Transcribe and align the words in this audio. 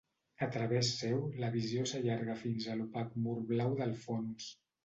A 0.45 0.45
través 0.53 0.89
seu, 1.01 1.19
la 1.43 1.51
visió 1.57 1.85
s'allarga 1.91 2.39
fins 2.41 2.67
a 2.67 2.79
l'opac 2.81 3.15
mur 3.27 3.39
blau 3.55 3.81
del 3.83 3.95
fons. 4.09 4.53